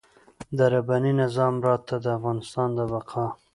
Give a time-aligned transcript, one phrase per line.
[0.57, 3.25] د رباني نظام راته د افغانستان د بقا.